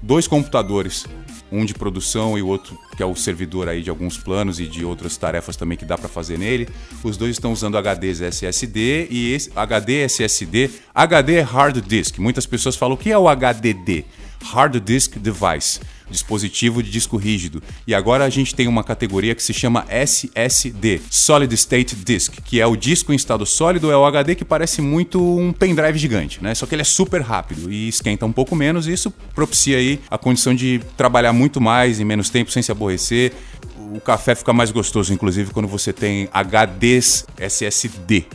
dois 0.00 0.26
computadores 0.26 1.06
um 1.52 1.64
de 1.64 1.74
produção 1.74 2.38
e 2.38 2.42
o 2.42 2.46
outro 2.46 2.78
que 2.96 3.02
é 3.02 3.06
o 3.06 3.14
servidor 3.14 3.68
aí 3.68 3.82
de 3.82 3.90
alguns 3.90 4.18
planos 4.18 4.60
e 4.60 4.66
de 4.66 4.84
outras 4.84 5.16
tarefas 5.16 5.56
também 5.56 5.76
que 5.76 5.84
dá 5.84 5.96
para 5.96 6.08
fazer 6.08 6.38
nele. 6.38 6.68
Os 7.02 7.16
dois 7.16 7.32
estão 7.32 7.52
usando 7.52 7.76
HDs 7.76 8.20
SSD 8.20 9.08
e 9.10 9.32
esse 9.32 9.50
HD 9.54 10.04
SSD, 10.04 10.70
HD 10.94 11.40
hard 11.40 11.80
disk. 11.80 12.18
Muitas 12.18 12.46
pessoas 12.46 12.76
falam 12.76 12.94
o 12.94 12.98
que 12.98 13.10
é 13.10 13.18
o 13.18 13.28
HDD? 13.28 14.04
Hard 14.42 14.80
Disk 14.80 15.18
Device 15.18 15.80
dispositivo 16.10 16.82
de 16.82 16.90
disco 16.90 17.16
rígido. 17.16 17.62
E 17.86 17.94
agora 17.94 18.24
a 18.24 18.30
gente 18.30 18.54
tem 18.54 18.66
uma 18.66 18.82
categoria 18.82 19.34
que 19.34 19.42
se 19.42 19.52
chama 19.52 19.84
SSD, 19.88 21.00
Solid 21.10 21.54
State 21.54 21.96
Disk, 21.96 22.40
que 22.44 22.60
é 22.60 22.66
o 22.66 22.76
disco 22.76 23.12
em 23.12 23.16
estado 23.16 23.46
sólido, 23.46 23.90
é 23.90 23.96
o 23.96 24.04
HD 24.04 24.34
que 24.34 24.44
parece 24.44 24.82
muito 24.82 25.20
um 25.38 25.52
pendrive 25.52 25.98
gigante, 25.98 26.42
né? 26.42 26.54
Só 26.54 26.66
que 26.66 26.74
ele 26.74 26.82
é 26.82 26.84
super 26.84 27.20
rápido 27.20 27.70
e 27.72 27.88
esquenta 27.88 28.26
um 28.26 28.32
pouco 28.32 28.56
menos, 28.56 28.86
e 28.86 28.92
isso 28.92 29.10
propicia 29.34 29.76
aí 29.78 30.00
a 30.10 30.18
condição 30.18 30.54
de 30.54 30.80
trabalhar 30.96 31.32
muito 31.32 31.60
mais 31.60 32.00
em 32.00 32.04
menos 32.04 32.30
tempo 32.30 32.50
sem 32.50 32.62
se 32.62 32.72
aborrecer. 32.72 33.32
O 33.92 34.00
café 34.00 34.34
fica 34.34 34.52
mais 34.52 34.70
gostoso, 34.70 35.12
inclusive, 35.12 35.52
quando 35.52 35.66
você 35.66 35.92
tem 35.92 36.28
HDs 36.32 37.26
SSD. 37.38 38.26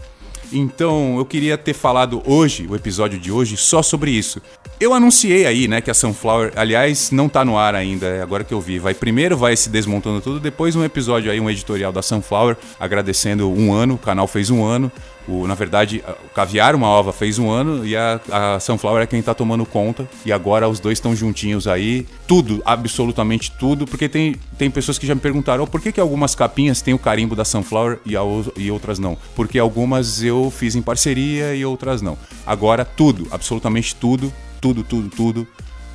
Então, 0.51 1.17
eu 1.17 1.25
queria 1.25 1.57
ter 1.57 1.73
falado 1.73 2.21
hoje, 2.25 2.67
o 2.67 2.75
episódio 2.75 3.19
de 3.19 3.31
hoje, 3.31 3.57
só 3.57 3.81
sobre 3.81 4.11
isso. 4.11 4.41
Eu 4.79 4.93
anunciei 4.93 5.45
aí, 5.45 5.67
né, 5.67 5.79
que 5.79 5.89
a 5.89 5.93
Sunflower, 5.93 6.51
aliás, 6.55 7.09
não 7.11 7.29
tá 7.29 7.45
no 7.45 7.57
ar 7.57 7.75
ainda, 7.75 8.07
é 8.07 8.21
agora 8.21 8.43
que 8.43 8.53
eu 8.53 8.59
vi. 8.59 8.77
Vai 8.77 8.93
primeiro 8.93 9.37
vai 9.37 9.55
se 9.55 9.69
desmontando 9.69 10.19
tudo, 10.19 10.39
depois 10.39 10.75
um 10.75 10.83
episódio 10.83 11.31
aí, 11.31 11.39
um 11.39 11.49
editorial 11.49 11.91
da 11.91 12.01
Sunflower, 12.01 12.57
agradecendo 12.79 13.49
um 13.49 13.73
ano, 13.73 13.95
o 13.95 13.97
canal 13.97 14.27
fez 14.27 14.49
um 14.49 14.63
ano. 14.63 14.91
O, 15.27 15.47
na 15.47 15.55
verdade, 15.55 16.03
o 16.25 16.29
Caviar 16.29 16.75
Uma 16.75 16.87
Ova 16.87 17.11
fez 17.11 17.39
um 17.39 17.49
ano 17.49 17.85
e 17.85 17.95
a, 17.95 18.19
a 18.31 18.59
Sunflower 18.59 19.01
é 19.01 19.07
quem 19.07 19.21
tá 19.21 19.33
tomando 19.33 19.65
conta. 19.65 20.07
E 20.25 20.31
agora 20.31 20.69
os 20.69 20.79
dois 20.79 20.97
estão 20.97 21.15
juntinhos 21.15 21.67
aí. 21.67 22.05
Tudo, 22.27 22.61
absolutamente 22.65 23.51
tudo. 23.51 23.85
Porque 23.85 24.07
tem, 24.07 24.35
tem 24.57 24.69
pessoas 24.69 24.97
que 24.99 25.07
já 25.07 25.15
me 25.15 25.21
perguntaram 25.21 25.63
oh, 25.63 25.67
por 25.67 25.81
que, 25.81 25.91
que 25.91 25.99
algumas 25.99 26.35
capinhas 26.35 26.81
têm 26.81 26.93
o 26.93 26.99
carimbo 26.99 27.35
da 27.35 27.43
Sunflower 27.43 27.99
e, 28.05 28.15
a, 28.15 28.21
e 28.55 28.69
outras 28.69 28.99
não. 28.99 29.17
Porque 29.35 29.57
algumas 29.57 30.21
eu 30.21 30.51
fiz 30.51 30.75
em 30.75 30.81
parceria 30.81 31.55
e 31.55 31.65
outras 31.65 32.01
não. 32.01 32.17
Agora 32.45 32.85
tudo, 32.85 33.27
absolutamente 33.31 33.95
tudo, 33.95 34.31
tudo, 34.61 34.83
tudo, 34.83 35.09
tudo 35.09 35.47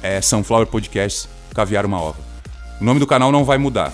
é 0.02 0.20
Sunflower 0.20 0.66
Podcasts 0.66 1.28
Caviar 1.54 1.86
Uma 1.86 2.00
Ova. 2.00 2.18
O 2.80 2.84
nome 2.84 2.98
do 2.98 3.06
canal 3.06 3.30
não 3.30 3.44
vai 3.44 3.58
mudar. 3.58 3.92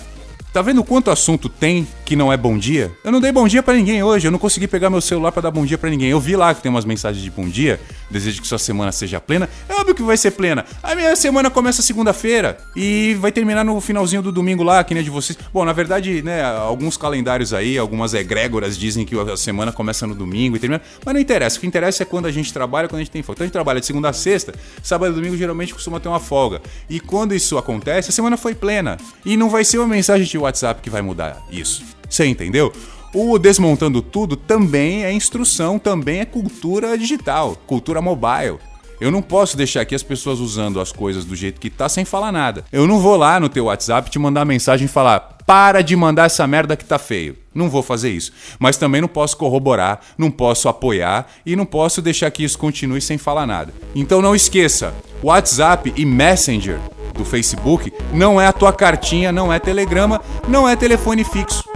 Tá 0.53 0.61
vendo 0.61 0.83
quanto 0.83 1.11
assunto 1.11 1.49
tem 1.49 1.87
que 2.07 2.15
não 2.15 2.31
é 2.31 2.37
bom 2.37 2.57
dia? 2.57 2.89
Eu 3.03 3.11
não 3.11 3.19
dei 3.19 3.33
bom 3.33 3.45
dia 3.49 3.61
para 3.61 3.73
ninguém 3.73 4.01
hoje, 4.01 4.25
eu 4.25 4.31
não 4.31 4.39
consegui 4.39 4.65
pegar 4.65 4.89
meu 4.89 5.01
celular 5.01 5.29
para 5.29 5.41
dar 5.41 5.51
bom 5.51 5.65
dia 5.65 5.77
para 5.77 5.89
ninguém. 5.89 6.07
Eu 6.07 6.21
vi 6.21 6.37
lá 6.37 6.55
que 6.55 6.61
tem 6.61 6.69
umas 6.69 6.85
mensagens 6.85 7.21
de 7.21 7.29
bom 7.29 7.49
dia, 7.49 7.81
desejo 8.09 8.41
que 8.41 8.47
sua 8.47 8.57
semana 8.57 8.93
seja 8.93 9.19
plena. 9.19 9.49
É 9.67 9.73
óbvio 9.73 9.93
que 9.93 10.01
vai 10.01 10.15
ser 10.15 10.31
plena. 10.31 10.65
A 10.81 10.95
minha 10.95 11.13
semana 11.17 11.49
começa 11.49 11.81
segunda-feira 11.81 12.59
e 12.73 13.17
vai 13.19 13.29
terminar 13.29 13.65
no 13.65 13.81
finalzinho 13.81 14.21
do 14.21 14.31
domingo 14.31 14.63
lá, 14.63 14.85
que 14.85 14.93
nem 14.93 15.01
a 15.01 15.03
de 15.03 15.09
vocês. 15.09 15.37
Bom, 15.51 15.65
na 15.65 15.73
verdade, 15.73 16.21
né, 16.21 16.41
alguns 16.45 16.95
calendários 16.95 17.53
aí, 17.53 17.77
algumas 17.77 18.13
egrégoras 18.13 18.77
dizem 18.77 19.03
que 19.03 19.13
a 19.19 19.35
semana 19.35 19.73
começa 19.73 20.07
no 20.07 20.15
domingo 20.15 20.55
e 20.55 20.59
termina, 20.59 20.81
mas 21.05 21.13
não 21.13 21.19
interessa. 21.19 21.57
O 21.57 21.59
que 21.59 21.67
interessa 21.67 22.03
é 22.03 22.05
quando 22.05 22.27
a 22.27 22.31
gente 22.31 22.53
trabalha, 22.53 22.87
quando 22.87 23.01
a 23.01 23.03
gente 23.03 23.11
tem 23.11 23.21
folga. 23.21 23.39
Então 23.39 23.43
a 23.43 23.47
gente 23.47 23.53
trabalha 23.53 23.81
de 23.81 23.85
segunda 23.85 24.07
a 24.07 24.13
sexta, 24.13 24.53
sábado 24.81 25.11
e 25.11 25.15
domingo 25.15 25.35
geralmente 25.35 25.73
costuma 25.73 25.99
ter 25.99 26.07
uma 26.07 26.21
folga. 26.21 26.61
E 26.89 27.01
quando 27.01 27.35
isso 27.35 27.57
acontece, 27.57 28.11
a 28.11 28.13
semana 28.13 28.37
foi 28.37 28.55
plena. 28.55 28.95
E 29.25 29.35
não 29.35 29.49
vai 29.49 29.65
ser 29.65 29.77
uma 29.79 29.87
mensagem 29.87 30.25
de 30.25 30.37
WhatsApp 30.37 30.81
que 30.81 30.89
vai 30.89 31.01
mudar 31.01 31.45
isso. 31.51 31.96
Você 32.09 32.25
entendeu? 32.25 32.71
O 33.13 33.39
Desmontando 33.39 34.01
Tudo 34.01 34.35
também 34.35 35.03
é 35.03 35.11
instrução, 35.11 35.79
também 35.79 36.19
é 36.19 36.25
cultura 36.25 36.97
digital, 36.97 37.55
cultura 37.65 38.01
mobile. 38.01 38.59
Eu 38.99 39.11
não 39.11 39.21
posso 39.21 39.55
deixar 39.55 39.81
aqui 39.81 39.93
as 39.93 40.01
pessoas 40.01 40.39
usando 40.39 40.79
as 40.79 40.91
coisas 40.91 41.23
do 41.23 41.35
jeito 41.35 41.61
que 41.61 41.69
tá 41.69 41.87
sem 41.87 42.03
falar 42.03 42.31
nada. 42.31 42.65
Eu 42.71 42.87
não 42.87 42.99
vou 42.99 43.15
lá 43.15 43.39
no 43.39 43.47
teu 43.47 43.65
WhatsApp 43.65 44.09
te 44.09 44.17
mandar 44.17 44.43
mensagem 44.43 44.85
e 44.85 44.89
falar: 44.89 45.37
para 45.45 45.81
de 45.81 45.95
mandar 45.95 46.25
essa 46.25 46.45
merda 46.47 46.75
que 46.75 46.83
tá 46.83 46.97
feio. 46.97 47.37
Não 47.53 47.69
vou 47.69 47.83
fazer 47.83 48.09
isso. 48.09 48.31
Mas 48.59 48.75
também 48.75 48.99
não 48.99 49.07
posso 49.07 49.37
corroborar, 49.37 50.01
não 50.17 50.31
posso 50.31 50.67
apoiar 50.67 51.27
e 51.45 51.55
não 51.55 51.65
posso 51.65 52.01
deixar 52.01 52.31
que 52.31 52.43
isso 52.43 52.57
continue 52.57 53.01
sem 53.01 53.17
falar 53.17 53.45
nada. 53.45 53.73
Então 53.95 54.21
não 54.21 54.35
esqueça: 54.35 54.93
WhatsApp 55.23 55.93
e 55.95 56.03
Messenger 56.03 56.79
do 57.13 57.23
Facebook 57.23 57.93
não 58.13 58.41
é 58.41 58.47
a 58.47 58.53
tua 58.53 58.73
cartinha, 58.73 59.31
não 59.31 59.51
é 59.51 59.59
telegrama, 59.59 60.21
não 60.47 60.67
é 60.67 60.75
telefone 60.75 61.23
fixo. 61.23 61.66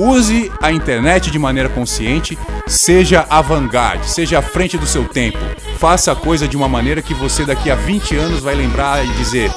Use 0.00 0.52
a 0.62 0.70
internet 0.70 1.28
de 1.28 1.40
maneira 1.40 1.68
consciente, 1.68 2.38
seja 2.68 3.26
avant-garde, 3.28 4.08
seja 4.08 4.38
à 4.38 4.42
frente 4.42 4.78
do 4.78 4.86
seu 4.86 5.04
tempo. 5.04 5.38
Faça 5.76 6.12
a 6.12 6.14
coisa 6.14 6.46
de 6.46 6.56
uma 6.56 6.68
maneira 6.68 7.02
que 7.02 7.12
você 7.12 7.44
daqui 7.44 7.68
a 7.68 7.74
20 7.74 8.14
anos 8.14 8.40
vai 8.40 8.54
lembrar 8.54 9.04
e 9.04 9.08
dizer: 9.14 9.50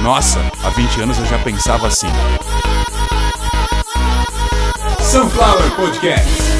Nossa, 0.00 0.40
há 0.64 0.70
20 0.70 1.02
anos 1.02 1.18
eu 1.20 1.26
já 1.26 1.38
pensava 1.38 1.86
assim. 1.86 2.08
Sunflower 5.00 5.70
Podcast. 5.76 6.57